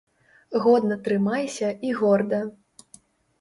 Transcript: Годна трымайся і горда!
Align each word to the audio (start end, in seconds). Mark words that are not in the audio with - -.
Годна 0.63 0.95
трымайся 1.07 1.69
і 1.89 1.93
горда! 2.01 2.41